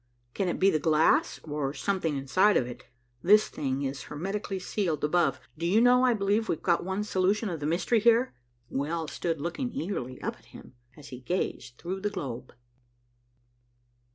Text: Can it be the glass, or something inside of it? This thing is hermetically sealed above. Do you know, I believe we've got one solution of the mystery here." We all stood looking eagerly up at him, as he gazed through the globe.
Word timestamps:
Can 0.33 0.47
it 0.47 0.59
be 0.59 0.71
the 0.71 0.79
glass, 0.79 1.39
or 1.43 1.75
something 1.75 2.17
inside 2.17 2.57
of 2.57 2.65
it? 2.65 2.85
This 3.21 3.49
thing 3.49 3.83
is 3.83 4.01
hermetically 4.05 4.57
sealed 4.57 5.03
above. 5.03 5.39
Do 5.59 5.67
you 5.67 5.79
know, 5.79 6.03
I 6.03 6.15
believe 6.15 6.49
we've 6.49 6.59
got 6.63 6.83
one 6.83 7.03
solution 7.03 7.49
of 7.49 7.59
the 7.59 7.67
mystery 7.67 7.99
here." 7.99 8.33
We 8.67 8.89
all 8.89 9.07
stood 9.07 9.39
looking 9.39 9.71
eagerly 9.71 10.19
up 10.19 10.37
at 10.39 10.45
him, 10.45 10.73
as 10.97 11.09
he 11.09 11.19
gazed 11.19 11.77
through 11.77 11.99
the 11.99 12.09
globe. 12.09 12.51